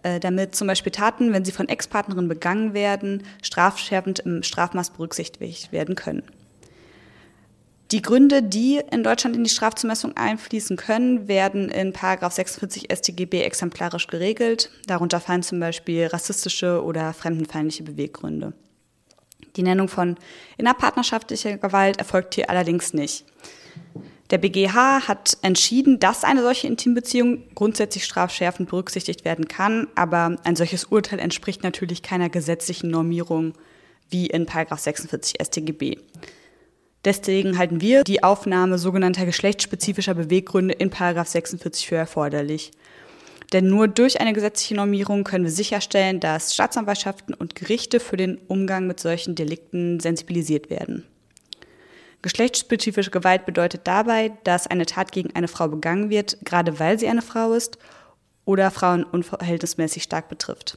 äh, 0.02 0.20
damit 0.20 0.54
zum 0.54 0.66
Beispiel 0.66 0.92
Taten, 0.92 1.32
wenn 1.32 1.44
sie 1.44 1.52
von 1.52 1.68
Ex-Partnerinnen 1.68 2.28
begangen 2.28 2.74
werden, 2.74 3.22
strafschärfend 3.42 4.20
im 4.20 4.42
Strafmaß 4.42 4.90
berücksichtigt 4.90 5.72
werden 5.72 5.94
können. 5.94 6.22
Die 7.92 8.02
Gründe, 8.02 8.42
die 8.42 8.80
in 8.90 9.04
Deutschland 9.04 9.36
in 9.36 9.44
die 9.44 9.50
Strafzumessung 9.50 10.16
einfließen 10.16 10.76
können, 10.76 11.28
werden 11.28 11.68
in 11.68 11.92
46 11.92 12.88
StGB 12.92 13.42
exemplarisch 13.42 14.08
geregelt. 14.08 14.70
Darunter 14.86 15.20
fallen 15.20 15.44
zum 15.44 15.60
Beispiel 15.60 16.06
rassistische 16.06 16.82
oder 16.82 17.12
fremdenfeindliche 17.12 17.84
Beweggründe. 17.84 18.54
Die 19.54 19.62
Nennung 19.62 19.88
von 19.88 20.16
innerpartnerschaftlicher 20.58 21.58
Gewalt 21.58 21.98
erfolgt 21.98 22.34
hier 22.34 22.50
allerdings 22.50 22.92
nicht. 22.92 23.24
Der 24.30 24.38
BGH 24.38 25.06
hat 25.06 25.38
entschieden, 25.42 26.00
dass 26.00 26.24
eine 26.24 26.42
solche 26.42 26.66
Intimbeziehung 26.66 27.44
grundsätzlich 27.54 28.04
strafschärfend 28.04 28.68
berücksichtigt 28.68 29.24
werden 29.24 29.46
kann, 29.46 29.86
aber 29.94 30.36
ein 30.42 30.56
solches 30.56 30.86
Urteil 30.86 31.20
entspricht 31.20 31.62
natürlich 31.62 32.02
keiner 32.02 32.28
gesetzlichen 32.28 32.90
Normierung 32.90 33.52
wie 34.10 34.26
in 34.26 34.46
46 34.46 35.36
StGB. 35.40 35.98
Deswegen 37.06 37.56
halten 37.56 37.80
wir 37.80 38.02
die 38.02 38.24
Aufnahme 38.24 38.78
sogenannter 38.78 39.26
geschlechtsspezifischer 39.26 40.14
Beweggründe 40.14 40.74
in 40.74 40.90
46 40.90 41.86
für 41.86 41.94
erforderlich. 41.94 42.72
Denn 43.52 43.68
nur 43.68 43.86
durch 43.86 44.20
eine 44.20 44.32
gesetzliche 44.32 44.74
Normierung 44.74 45.22
können 45.22 45.44
wir 45.44 45.52
sicherstellen, 45.52 46.18
dass 46.18 46.52
Staatsanwaltschaften 46.52 47.32
und 47.32 47.54
Gerichte 47.54 48.00
für 48.00 48.16
den 48.16 48.38
Umgang 48.48 48.88
mit 48.88 48.98
solchen 48.98 49.36
Delikten 49.36 50.00
sensibilisiert 50.00 50.68
werden. 50.68 51.04
Geschlechtsspezifische 52.22 53.12
Gewalt 53.12 53.46
bedeutet 53.46 53.82
dabei, 53.84 54.32
dass 54.42 54.66
eine 54.66 54.84
Tat 54.84 55.12
gegen 55.12 55.32
eine 55.36 55.46
Frau 55.46 55.68
begangen 55.68 56.10
wird, 56.10 56.38
gerade 56.44 56.80
weil 56.80 56.98
sie 56.98 57.06
eine 57.06 57.22
Frau 57.22 57.52
ist 57.52 57.78
oder 58.44 58.72
Frauen 58.72 59.04
unverhältnismäßig 59.04 60.02
stark 60.02 60.28
betrifft. 60.28 60.76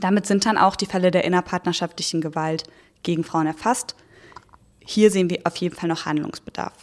Damit 0.00 0.24
sind 0.24 0.46
dann 0.46 0.56
auch 0.56 0.76
die 0.76 0.86
Fälle 0.86 1.10
der 1.10 1.24
innerpartnerschaftlichen 1.24 2.22
Gewalt 2.22 2.64
gegen 3.02 3.24
Frauen 3.24 3.46
erfasst. 3.46 3.94
Hier 4.86 5.10
sehen 5.10 5.30
wir 5.30 5.40
auf 5.44 5.56
jeden 5.56 5.74
Fall 5.74 5.88
noch 5.88 6.06
Handlungsbedarf. 6.06 6.74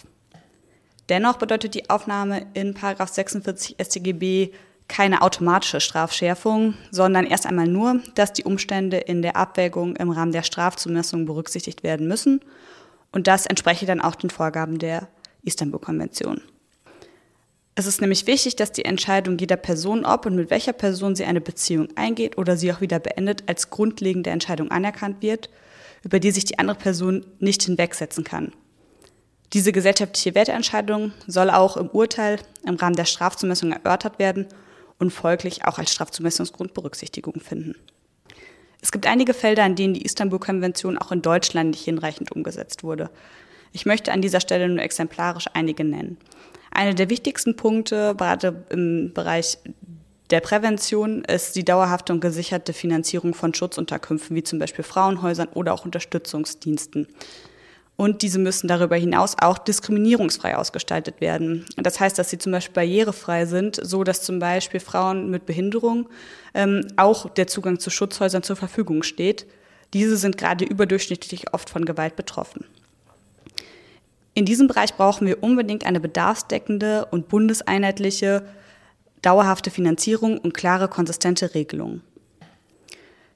Dennoch 1.10 1.38
bedeutet 1.38 1.76
die 1.76 1.90
Aufnahme 1.90 2.48
in 2.54 2.76
46 2.76 3.76
StGB 3.82 4.52
keine 4.88 5.22
automatische 5.22 5.80
Strafschärfung, 5.80 6.74
sondern 6.92 7.26
erst 7.26 7.46
einmal 7.46 7.68
nur, 7.68 8.02
dass 8.16 8.34
die 8.34 8.44
Umstände 8.44 8.98
in 8.98 9.22
der 9.22 9.36
Abwägung 9.38 9.96
im 9.96 10.10
Rahmen 10.10 10.32
der 10.32 10.44
Strafzumessung 10.44 11.26
berücksichtigt 11.26 11.84
werden 11.84 12.08
müssen 12.08 12.42
und 13.12 13.28
das 13.28 13.46
entspreche 13.46 13.86
dann 13.86 14.02
auch 14.02 14.16
den 14.16 14.30
Vorgaben 14.30 14.80
der 14.80 15.08
Istanbul-Konvention. 15.44 16.42
Es 17.76 17.86
ist 17.88 18.02
nämlich 18.02 18.28
wichtig, 18.28 18.58
dass 18.58 18.72
die 18.72 18.86
Entscheidung 18.86 19.38
jeder 19.38 19.56
Person, 19.56 20.06
ob 20.06 20.26
und 20.26 20.36
mit 20.36 20.50
welcher 20.50 20.74
Person 20.74 21.16
sie 21.16 21.24
eine 21.24 21.42
Beziehung 21.42 21.88
eingeht 21.96 22.38
oder 22.38 22.58
sie 22.58 22.72
auch 22.72 22.82
wieder 22.82 23.00
beendet, 23.00 23.44
als 23.48 23.70
grundlegende 23.70 24.30
Entscheidung 24.30 24.72
anerkannt 24.72 25.22
wird, 25.22 25.50
über 26.04 26.20
die 26.20 26.32
sich 26.32 26.46
die 26.46 26.60
andere 26.60 26.78
Person 26.78 27.26
nicht 27.40 27.64
hinwegsetzen 27.64 28.24
kann. 28.24 28.54
Diese 29.54 29.72
gesellschaftliche 29.72 30.34
Werteentscheidung 30.34 31.12
soll 31.28 31.50
auch 31.50 31.76
im 31.76 31.90
Urteil 31.90 32.40
im 32.66 32.76
Rahmen 32.76 32.96
der 32.96 33.06
Strafzumessung 33.06 33.74
erörtert 33.74 34.18
werden 34.18 34.48
und 34.98 35.12
folglich 35.12 35.66
auch 35.66 35.78
als 35.78 35.92
Strafzumessungsgrund 35.92 36.74
Berücksichtigung 36.74 37.42
finden. 37.42 37.76
Es 38.82 38.92
gibt 38.92 39.06
einige 39.06 39.34
Felder, 39.34 39.64
an 39.64 39.76
denen 39.76 39.94
die 39.94 40.04
Istanbul-Konvention 40.04 40.98
auch 40.98 41.12
in 41.12 41.22
Deutschland 41.22 41.72
nicht 41.72 41.84
hinreichend 41.84 42.32
umgesetzt 42.32 42.84
wurde. 42.84 43.10
Ich 43.74 43.86
möchte 43.86 44.12
an 44.12 44.22
dieser 44.22 44.40
Stelle 44.40 44.68
nur 44.70 44.82
exemplarisch 44.82 45.46
einige 45.54 45.84
nennen. 45.84 46.18
Einer 46.72 46.94
der 46.94 47.10
wichtigsten 47.10 47.56
Punkte, 47.56 48.16
gerade 48.18 48.64
im 48.70 49.12
Bereich 49.14 49.58
der 50.32 50.40
Prävention, 50.40 51.24
ist 51.26 51.56
die 51.56 51.66
dauerhafte 51.66 52.14
und 52.14 52.22
gesicherte 52.22 52.74
Finanzierung 52.74 53.34
von 53.34 53.54
Schutzunterkünften, 53.54 54.36
wie 54.36 54.44
zum 54.44 54.60
Beispiel 54.60 54.84
Frauenhäusern 54.84 55.50
oder 55.54 55.74
auch 55.74 55.86
Unterstützungsdiensten. 55.86 57.08
Und 57.98 58.24
diese 58.24 58.40
müssen 58.40 58.68
darüber 58.68 58.96
hinaus 58.96 59.36
auch 59.40 59.60
diskriminierungsfrei 59.60 60.58
ausgestaltet 60.58 61.22
werden. 61.22 61.66
Das 61.78 62.00
heißt, 62.00 62.18
dass 62.18 62.32
sie 62.32 62.40
zum 62.40 62.52
Beispiel 62.52 62.74
barrierefrei 62.74 63.46
sind, 63.46 63.80
so 63.80 64.04
dass 64.04 64.24
zum 64.24 64.40
Beispiel 64.40 64.80
Frauen 64.80 65.30
mit 65.30 65.46
Behinderung 65.46 66.10
ähm, 66.56 66.88
auch 66.98 67.30
der 67.30 67.46
Zugang 67.46 67.80
zu 67.80 67.92
Schutzhäusern 67.92 68.42
zur 68.42 68.56
Verfügung 68.56 69.04
steht. 69.04 69.46
Diese 69.94 70.18
sind 70.18 70.38
gerade 70.38 70.66
überdurchschnittlich 70.66 71.54
oft 71.54 71.70
von 71.70 71.86
Gewalt 71.86 72.16
betroffen. 72.16 72.66
In 74.34 74.46
diesem 74.46 74.68
Bereich 74.68 74.96
brauchen 74.96 75.28
wir 75.28 75.44
unbedingt 75.44 75.86
eine 75.86 76.00
bedarfsdeckende 76.00 77.06
und 77.12 77.28
bundeseinheitliche, 77.28 78.44
dauerhafte 79.22 79.72
Finanzierung 79.72 80.38
und 80.38 80.54
klare, 80.54 80.88
konsistente 80.88 81.54
Regelungen. 81.54 82.02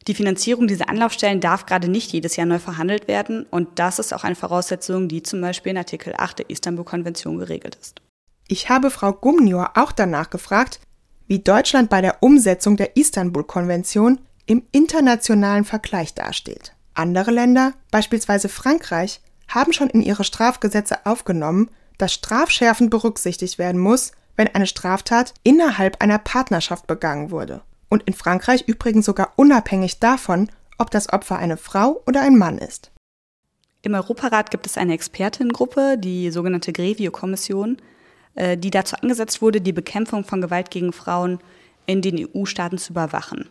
Die 0.08 0.13
Finanzierung 0.13 0.68
dieser 0.68 0.89
Anlaufstellen 0.89 1.42
darf 1.42 1.65
gerade 1.65 1.88
nicht 1.88 2.12
jedes 2.12 2.36
Jahr 2.36 2.46
neu 2.46 2.60
verhandelt 2.60 3.08
werden 3.08 3.46
und 3.50 3.80
das 3.80 3.98
ist 3.98 4.13
auch 4.13 4.24
eine 4.24 4.36
Voraussetzung, 4.36 5.08
die 5.08 5.24
zum 5.24 5.42
Beispiel 5.42 5.72
in 5.72 5.77
Artikel 5.77 6.13
8 6.15 6.39
der 6.39 6.50
Istanbul-Konvention 6.50 7.39
geregelt 7.39 7.75
ist. 7.82 8.01
Ich 8.48 8.70
habe 8.70 8.92
Frau 8.92 9.13
Gumnior 9.13 9.72
auch 9.75 9.92
danach 9.92 10.30
gefragt, 10.30 10.80
wie 11.27 11.39
Deutschland 11.39 11.89
bei 11.89 12.01
der 12.01 12.22
Umsetzung 12.22 12.77
der 12.77 12.96
Istanbul-Konvention 12.96 14.22
im 14.46 14.63
internationalen 14.72 15.65
Vergleich 15.65 16.13
dasteht. 16.13 16.74
Andere 16.94 17.32
Länder, 17.32 17.74
beispielsweise 17.89 18.48
Frankreich, 18.48 19.22
haben 19.48 19.74
schon 19.74 19.89
in 19.89 20.04
ihre 20.04 20.24
Strafgesetze 20.24 21.06
aufgenommen, 21.08 21.72
dass 21.98 22.13
strafschärfend 22.13 22.92
berücksichtigt 22.92 23.58
werden 23.58 23.82
muss, 23.82 24.12
wenn 24.36 24.54
eine 24.54 24.68
Straftat 24.68 25.34
innerhalb 25.44 26.01
einer 26.01 26.20
Partnerschaft 26.20 26.88
begangen 26.88 27.32
wurde 27.32 27.62
und 27.89 28.04
in 28.04 28.13
Frankreich 28.13 28.63
übrigens 28.68 29.06
sogar 29.06 29.34
unabhängig 29.36 30.00
davon, 30.00 30.50
ob 30.77 30.92
das 30.92 31.12
Opfer 31.12 31.38
eine 31.38 31.58
Frau 31.58 32.01
oder 32.06 32.22
ein 32.22 32.38
Mann 32.38 32.58
ist. 32.58 32.92
Im 33.82 33.94
Europarat 33.94 34.51
gibt 34.51 34.65
es 34.65 34.77
eine 34.77 34.94
Expertengruppe, 34.94 35.98
die 35.98 36.32
sogenannte 36.32 36.74
Grevio-Kommission. 36.74 37.77
äh, 38.36 38.58
die 38.58 38.70
dazu 38.70 38.98
angesetzt 38.98 39.42
wurde, 39.42 39.62
die 39.62 39.72
Bekämpfung 39.72 40.25
von 40.25 40.42
Gewalt 40.42 40.70
gegen 40.70 40.92
Frauen 40.92 41.39
in 41.86 42.01
den 42.01 42.18
EU-Staaten 42.18 42.77
zu 42.77 42.92
überwachen 42.92 43.50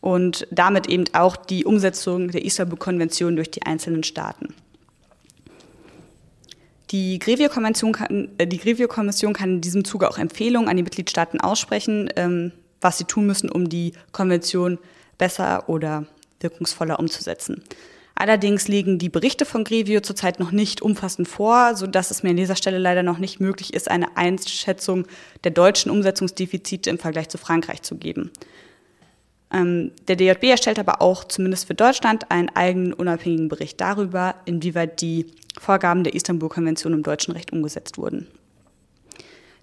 und 0.00 0.46
damit 0.50 0.88
eben 0.88 1.04
auch 1.12 1.36
die 1.36 1.64
Umsetzung 1.64 2.30
der 2.30 2.44
Istanbul-Konvention 2.44 3.36
durch 3.36 3.50
die 3.50 3.62
einzelnen 3.62 4.04
Staaten. 4.04 4.54
Die 6.90 7.18
Grevio-Kommission 7.18 7.92
kann, 7.92 8.28
äh, 8.38 8.46
Grevio 8.46 8.88
kann 8.88 9.10
in 9.10 9.60
diesem 9.60 9.84
Zuge 9.84 10.08
auch 10.08 10.18
Empfehlungen 10.18 10.68
an 10.68 10.76
die 10.76 10.82
Mitgliedstaaten 10.82 11.40
aussprechen, 11.40 12.10
ähm, 12.16 12.52
was 12.80 12.98
sie 12.98 13.04
tun 13.04 13.26
müssen, 13.26 13.50
um 13.50 13.68
die 13.68 13.92
Konvention 14.12 14.78
besser 15.18 15.68
oder 15.68 16.06
wirkungsvoller 16.40 16.98
umzusetzen. 16.98 17.62
Allerdings 18.14 18.66
liegen 18.66 18.98
die 18.98 19.10
Berichte 19.10 19.44
von 19.44 19.62
Grevio 19.62 20.00
zurzeit 20.00 20.40
noch 20.40 20.50
nicht 20.50 20.82
umfassend 20.82 21.28
vor, 21.28 21.76
sodass 21.76 22.10
es 22.10 22.22
mir 22.22 22.30
an 22.30 22.36
dieser 22.36 22.56
Stelle 22.56 22.78
leider 22.78 23.04
noch 23.04 23.18
nicht 23.18 23.38
möglich 23.38 23.74
ist, 23.74 23.88
eine 23.88 24.16
Einschätzung 24.16 25.06
der 25.44 25.52
deutschen 25.52 25.90
Umsetzungsdefizite 25.90 26.90
im 26.90 26.98
Vergleich 26.98 27.28
zu 27.28 27.38
Frankreich 27.38 27.82
zu 27.82 27.96
geben. 27.96 28.32
Ähm, 29.52 29.92
der 30.08 30.16
DJB 30.16 30.44
erstellt 30.44 30.78
aber 30.78 31.00
auch 31.00 31.24
zumindest 31.24 31.66
für 31.66 31.74
Deutschland 31.74 32.30
einen 32.30 32.48
eigenen 32.50 32.92
unabhängigen 32.92 33.48
Bericht 33.48 33.80
darüber, 33.80 34.34
inwieweit 34.46 35.00
die 35.00 35.26
Vorgaben 35.60 36.04
der 36.04 36.14
Istanbul-Konvention 36.14 36.92
im 36.92 37.02
deutschen 37.02 37.32
Recht 37.32 37.52
umgesetzt 37.52 37.98
wurden. 37.98 38.28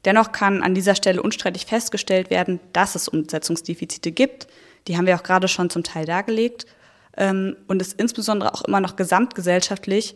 Dennoch 0.05 0.31
kann 0.31 0.61
an 0.61 0.75
dieser 0.75 0.95
Stelle 0.95 1.21
unstreitig 1.21 1.65
festgestellt 1.65 2.29
werden, 2.29 2.59
dass 2.73 2.95
es 2.95 3.07
Umsetzungsdefizite 3.07 4.11
gibt. 4.11 4.47
Die 4.87 4.97
haben 4.97 5.07
wir 5.07 5.15
auch 5.15 5.23
gerade 5.23 5.47
schon 5.47 5.69
zum 5.71 5.83
Teil 5.83 6.05
dargelegt 6.05 6.67
ähm, 7.17 7.55
und 7.67 7.81
es 7.81 7.93
insbesondere 7.93 8.53
auch 8.53 8.61
immer 8.63 8.79
noch 8.79 8.95
gesamtgesellschaftlich 8.95 10.15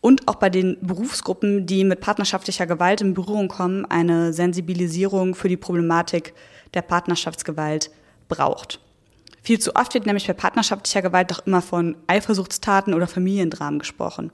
und 0.00 0.28
auch 0.28 0.36
bei 0.36 0.48
den 0.48 0.78
Berufsgruppen, 0.80 1.66
die 1.66 1.84
mit 1.84 2.00
partnerschaftlicher 2.00 2.66
Gewalt 2.66 3.00
in 3.00 3.14
Berührung 3.14 3.48
kommen, 3.48 3.84
eine 3.86 4.32
Sensibilisierung 4.32 5.34
für 5.34 5.48
die 5.48 5.56
Problematik 5.56 6.32
der 6.74 6.82
Partnerschaftsgewalt 6.82 7.90
braucht. 8.28 8.80
Viel 9.42 9.58
zu 9.58 9.76
oft 9.76 9.94
wird 9.94 10.06
nämlich 10.06 10.26
bei 10.26 10.32
partnerschaftlicher 10.32 11.02
Gewalt 11.02 11.30
doch 11.30 11.46
immer 11.46 11.62
von 11.62 11.96
Eifersuchtstaten 12.06 12.94
oder 12.94 13.06
Familiendramen 13.06 13.78
gesprochen. 13.78 14.30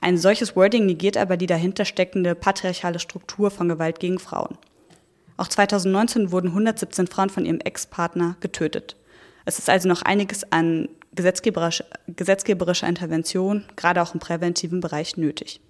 Ein 0.00 0.16
solches 0.16 0.56
Wording 0.56 0.86
negiert 0.86 1.16
aber 1.16 1.36
die 1.36 1.46
dahinter 1.46 1.84
steckende 1.84 2.34
patriarchale 2.34 2.98
Struktur 2.98 3.50
von 3.50 3.68
Gewalt 3.68 4.00
gegen 4.00 4.18
Frauen. 4.18 4.56
Auch 5.36 5.48
2019 5.48 6.32
wurden 6.32 6.48
117 6.48 7.06
Frauen 7.06 7.30
von 7.30 7.44
ihrem 7.44 7.60
Ex-Partner 7.60 8.36
getötet. 8.40 8.96
Es 9.44 9.58
ist 9.58 9.70
also 9.70 9.88
noch 9.88 10.02
einiges 10.02 10.50
an 10.52 10.88
gesetzgeberischer, 11.12 11.84
gesetzgeberischer 12.06 12.88
Intervention, 12.88 13.64
gerade 13.76 14.02
auch 14.02 14.14
im 14.14 14.20
präventiven 14.20 14.80
Bereich, 14.80 15.16
nötig. 15.16 15.60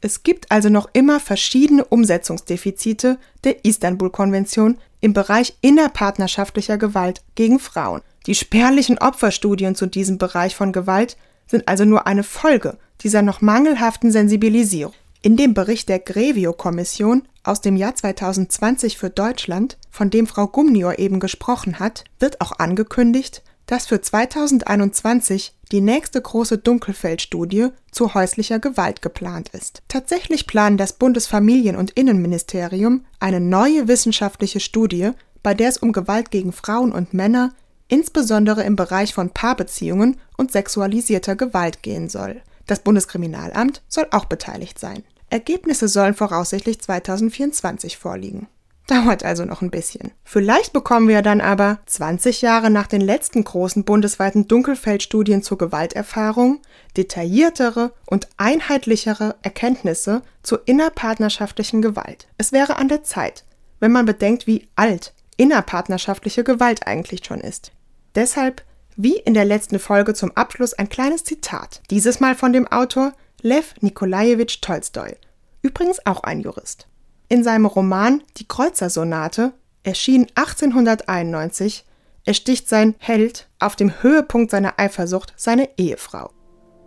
Es 0.00 0.22
gibt 0.22 0.50
also 0.50 0.68
noch 0.68 0.90
immer 0.92 1.18
verschiedene 1.20 1.84
Umsetzungsdefizite 1.84 3.18
der 3.44 3.64
Istanbul-Konvention 3.64 4.78
im 5.00 5.14
Bereich 5.14 5.54
innerpartnerschaftlicher 5.62 6.76
Gewalt 6.76 7.22
gegen 7.34 7.58
Frauen. 7.58 8.02
Die 8.26 8.34
spärlichen 8.34 8.98
Opferstudien 8.98 9.74
zu 9.74 9.86
diesem 9.86 10.18
Bereich 10.18 10.54
von 10.56 10.72
Gewalt 10.72 11.16
sind 11.46 11.68
also 11.68 11.84
nur 11.84 12.06
eine 12.06 12.22
Folge 12.22 12.78
dieser 13.00 13.22
noch 13.22 13.40
mangelhaften 13.40 14.10
Sensibilisierung. 14.10 14.94
In 15.22 15.36
dem 15.36 15.54
Bericht 15.54 15.88
der 15.88 16.00
Grevio-Kommission 16.00 17.22
aus 17.44 17.60
dem 17.60 17.76
Jahr 17.76 17.94
2020 17.94 18.98
für 18.98 19.10
Deutschland, 19.10 19.78
von 19.90 20.10
dem 20.10 20.26
Frau 20.26 20.46
Gumnior 20.46 20.98
eben 20.98 21.20
gesprochen 21.20 21.78
hat, 21.78 22.04
wird 22.18 22.40
auch 22.40 22.58
angekündigt, 22.58 23.42
dass 23.66 23.86
für 23.86 24.00
2021 24.00 25.54
die 25.72 25.80
nächste 25.80 26.20
große 26.20 26.58
Dunkelfeldstudie 26.58 27.68
zu 27.90 28.14
häuslicher 28.14 28.58
Gewalt 28.58 29.00
geplant 29.02 29.50
ist. 29.50 29.82
Tatsächlich 29.88 30.46
planen 30.46 30.76
das 30.76 30.98
Bundesfamilien- 30.98 31.76
und 31.76 31.92
Innenministerium 31.92 33.04
eine 33.20 33.40
neue 33.40 33.88
wissenschaftliche 33.88 34.60
Studie, 34.60 35.12
bei 35.42 35.54
der 35.54 35.70
es 35.70 35.78
um 35.78 35.92
Gewalt 35.92 36.30
gegen 36.30 36.52
Frauen 36.52 36.92
und 36.92 37.14
Männer, 37.14 37.54
insbesondere 37.88 38.62
im 38.62 38.76
Bereich 38.76 39.14
von 39.14 39.30
Paarbeziehungen 39.30 40.18
und 40.36 40.52
sexualisierter 40.52 41.36
Gewalt 41.36 41.82
gehen 41.82 42.08
soll. 42.08 42.42
Das 42.66 42.80
Bundeskriminalamt 42.80 43.82
soll 43.88 44.06
auch 44.10 44.24
beteiligt 44.24 44.78
sein. 44.78 45.04
Ergebnisse 45.30 45.88
sollen 45.88 46.14
voraussichtlich 46.14 46.80
2024 46.80 47.98
vorliegen. 47.98 48.46
Dauert 48.86 49.24
also 49.24 49.46
noch 49.46 49.62
ein 49.62 49.70
bisschen. 49.70 50.12
Vielleicht 50.24 50.74
bekommen 50.74 51.08
wir 51.08 51.22
dann 51.22 51.40
aber 51.40 51.78
20 51.86 52.42
Jahre 52.42 52.68
nach 52.68 52.86
den 52.86 53.00
letzten 53.00 53.42
großen 53.42 53.84
bundesweiten 53.84 54.46
Dunkelfeldstudien 54.46 55.42
zur 55.42 55.56
Gewalterfahrung 55.56 56.60
detailliertere 56.96 57.92
und 58.04 58.28
einheitlichere 58.36 59.36
Erkenntnisse 59.42 60.22
zur 60.42 60.62
innerpartnerschaftlichen 60.66 61.80
Gewalt. 61.80 62.28
Es 62.36 62.52
wäre 62.52 62.76
an 62.76 62.88
der 62.88 63.02
Zeit, 63.04 63.44
wenn 63.80 63.90
man 63.90 64.04
bedenkt, 64.04 64.46
wie 64.46 64.68
alt 64.76 65.14
innerpartnerschaftliche 65.38 66.44
Gewalt 66.44 66.86
eigentlich 66.86 67.24
schon 67.24 67.40
ist. 67.40 67.72
Deshalb, 68.14 68.62
wie 68.96 69.16
in 69.16 69.34
der 69.34 69.44
letzten 69.44 69.78
Folge 69.78 70.14
zum 70.14 70.32
Abschluss, 70.36 70.74
ein 70.74 70.88
kleines 70.88 71.24
Zitat. 71.24 71.82
Dieses 71.90 72.20
Mal 72.20 72.34
von 72.34 72.52
dem 72.52 72.66
Autor 72.68 73.12
Lev 73.42 73.74
Nikolajewitsch 73.80 74.60
Tolstoi, 74.60 75.16
übrigens 75.62 76.04
auch 76.06 76.22
ein 76.22 76.40
Jurist. 76.40 76.86
In 77.28 77.42
seinem 77.42 77.66
Roman 77.66 78.22
Die 78.36 78.46
Kreuzersonate, 78.46 79.52
erschien 79.82 80.26
1891, 80.34 81.84
ersticht 82.24 82.68
sein 82.68 82.94
Held 82.98 83.48
auf 83.58 83.76
dem 83.76 84.02
Höhepunkt 84.02 84.50
seiner 84.50 84.78
Eifersucht 84.78 85.34
seine 85.36 85.68
Ehefrau. 85.76 86.30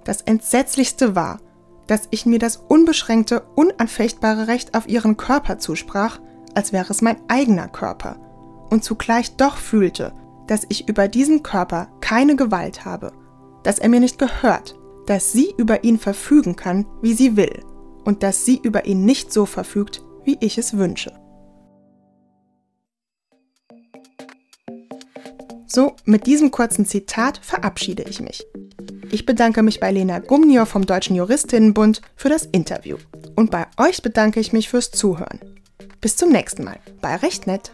Das 0.04 0.22
Entsetzlichste 0.22 1.16
war, 1.16 1.40
dass 1.86 2.08
ich 2.12 2.26
mir 2.26 2.40
das 2.40 2.58
unbeschränkte, 2.58 3.42
unanfechtbare 3.56 4.48
Recht 4.48 4.76
auf 4.76 4.88
ihren 4.88 5.18
Körper 5.18 5.60
zusprach, 5.60 6.20
als 6.56 6.74
wäre 6.74 6.92
es 6.92 7.02
mein 7.02 7.18
eigener 7.30 7.68
Körper, 7.68 8.18
und 8.70 8.84
zugleich 8.84 9.36
doch 9.36 9.58
fühlte, 9.58 10.13
dass 10.48 10.66
ich 10.70 10.88
über 10.90 11.08
diesen 11.08 11.44
Körper 11.44 11.90
keine 12.02 12.36
Gewalt 12.36 12.86
habe, 12.86 13.12
dass 13.64 13.80
er 13.80 13.90
mir 13.90 14.00
nicht 14.00 14.18
gehört, 14.18 14.78
dass 15.06 15.32
sie 15.32 15.54
über 15.58 15.84
ihn 15.84 16.00
verfügen 16.00 16.56
kann, 16.56 16.86
wie 17.02 17.14
sie 17.14 17.36
will, 17.38 17.64
und 18.06 18.24
dass 18.24 18.46
sie 18.46 18.60
über 18.62 18.86
ihn 18.86 19.06
nicht 19.06 19.32
so 19.32 19.46
verfügt, 19.46 20.04
wie 20.24 20.38
ich 20.40 20.58
es 20.58 20.78
wünsche. 20.78 21.14
So, 25.68 25.96
mit 26.06 26.26
diesem 26.26 26.50
kurzen 26.50 26.86
Zitat 26.86 27.40
verabschiede 27.44 28.04
ich 28.04 28.22
mich. 28.22 28.48
Ich 29.12 29.26
bedanke 29.26 29.64
mich 29.64 29.80
bei 29.80 29.92
Lena 29.92 30.20
Gumnior 30.20 30.66
vom 30.66 30.86
Deutschen 30.86 31.16
Juristinnenbund 31.16 32.02
für 32.16 32.30
das 32.30 32.46
Interview. 32.46 32.98
Und 33.36 33.52
bei 33.52 33.68
euch 33.78 34.02
bedanke 34.02 34.40
ich 34.40 34.54
mich 34.54 34.70
fürs 34.70 34.92
Zuhören. 34.92 35.40
Bis 36.02 36.16
zum 36.16 36.32
nächsten 36.32 36.64
Mal 36.64 36.80
bei 37.02 37.16
Recht 37.16 37.48
nett. 37.48 37.72